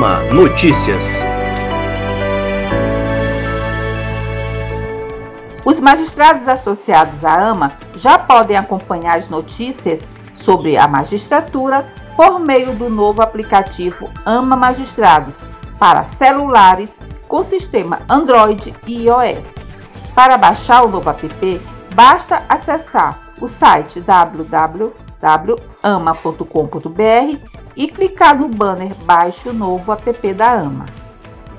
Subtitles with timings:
[0.00, 1.22] AMA Notícias.
[5.62, 12.74] Os magistrados associados à AMA já podem acompanhar as notícias sobre a magistratura por meio
[12.74, 15.40] do novo aplicativo AMA Magistrados
[15.78, 19.44] para celulares com sistema Android e iOS.
[20.14, 21.60] Para baixar o novo app,
[21.94, 24.00] basta acessar o site
[25.20, 26.40] www.ama.com.br
[27.76, 30.86] e clicar no banner Baixe o novo app da AMA.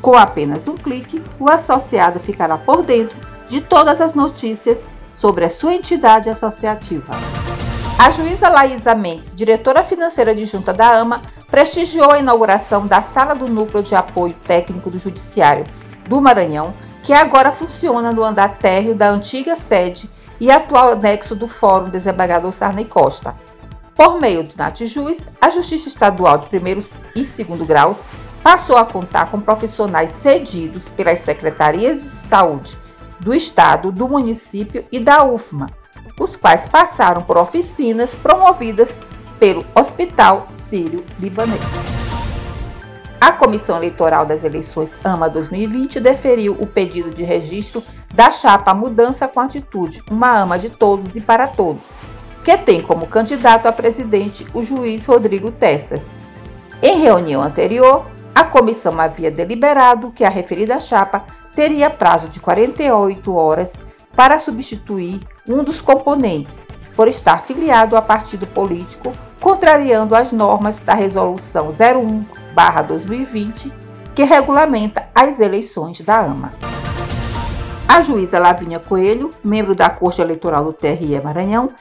[0.00, 3.16] Com apenas um clique, o associado ficará por dentro
[3.48, 7.12] de todas as notícias sobre a sua entidade associativa.
[7.98, 13.46] A juíza Laísa Mendes, diretora financeira adjunta da AMA, prestigiou a inauguração da Sala do
[13.46, 15.64] Núcleo de Apoio Técnico do Judiciário
[16.08, 20.10] do Maranhão, que agora funciona no andar térreo da antiga sede
[20.40, 23.34] e atual anexo do Fórum Desembargador Sarney Costa.
[23.94, 26.80] Por meio do NatJuiz, a Justiça Estadual de primeiro
[27.14, 28.04] e segundo graus
[28.42, 32.78] passou a contar com profissionais cedidos pelas secretarias de saúde
[33.20, 35.66] do Estado, do município e da UFMA,
[36.18, 39.00] os quais passaram por oficinas promovidas
[39.38, 41.91] pelo Hospital Sírio-Libanês.
[43.22, 47.80] A Comissão Eleitoral das Eleições AMA 2020 deferiu o pedido de registro
[48.12, 51.92] da chapa Mudança com Atitude, uma AMA de todos e para todos,
[52.44, 56.16] que tem como candidato a presidente o juiz Rodrigo Tessas.
[56.82, 63.32] Em reunião anterior, a comissão havia deliberado que a referida chapa teria prazo de 48
[63.32, 63.72] horas
[64.16, 70.94] para substituir um dos componentes, por estar filiado a partido político, contrariando as normas da
[70.94, 71.72] Resolução
[72.54, 73.72] 01-2020,
[74.14, 76.52] que regulamenta as eleições da AMA.
[77.88, 81.72] A juíza Lavínia Coelho, membro da Corte Eleitoral do TRE Maranhão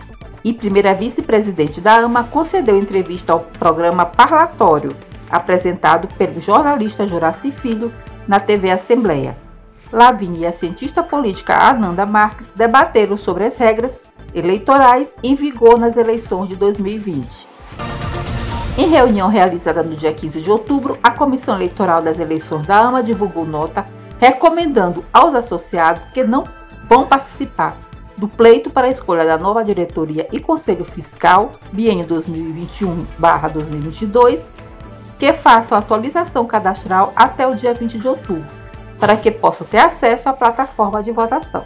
[0.44, 4.96] e primeira vice-presidente da AMA, concedeu entrevista ao programa Parlatório,
[5.30, 7.94] apresentado pelo jornalista Juraci Filho
[8.28, 9.38] na TV Assembleia.
[9.92, 15.98] Lavínia e a cientista política Ananda Marques debateram sobre as regras eleitorais em vigor nas
[15.98, 17.51] eleições de 2020.
[18.78, 23.04] Em reunião realizada no dia 15 de outubro, a Comissão Eleitoral das Eleições da AMA
[23.04, 23.84] divulgou nota
[24.18, 26.46] recomendando aos associados que não
[26.88, 27.78] vão participar
[28.18, 34.40] do pleito para a escolha da nova diretoria e Conselho Fiscal, biênio 2021-2022,
[35.20, 38.62] que façam atualização cadastral até o dia 20 de outubro
[39.02, 41.66] para que possam ter acesso à plataforma de votação.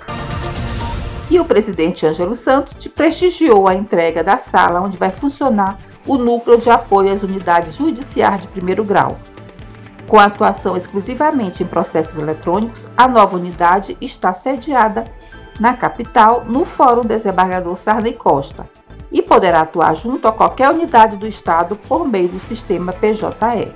[1.29, 6.57] E o presidente Ângelo Santos prestigiou a entrega da sala onde vai funcionar o núcleo
[6.57, 9.17] de apoio às unidades judiciais de primeiro grau.
[10.07, 15.05] Com atuação exclusivamente em processos eletrônicos, a nova unidade está sediada
[15.59, 18.69] na capital, no Fórum Desembargador Sarney Costa,
[19.11, 23.73] e poderá atuar junto a qualquer unidade do Estado por meio do sistema PJE.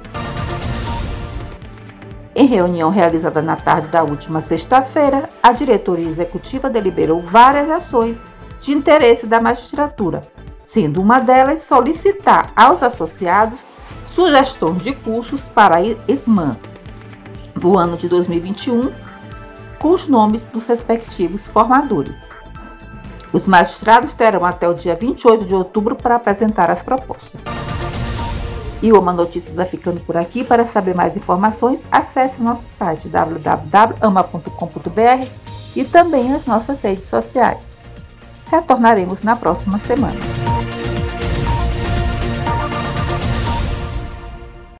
[2.36, 8.18] Em reunião realizada na tarde da última sexta-feira, a diretoria executiva deliberou várias ações
[8.62, 10.22] de interesse da magistratura,
[10.72, 13.66] sendo uma delas solicitar aos associados
[14.06, 16.58] sugestões de cursos para a ESMAN
[17.56, 18.92] do ano de 2021,
[19.80, 22.16] com os nomes dos respectivos formadores.
[23.34, 27.44] Os magistrados terão até o dia 28 de outubro para apresentar as propostas.
[28.82, 30.44] E o Ama Notícias vai ficando por aqui.
[30.44, 33.70] Para saber mais informações, acesse nosso site www.ama.com.br
[35.76, 37.60] e também as nossas redes sociais.
[38.46, 40.29] Retornaremos na próxima semana.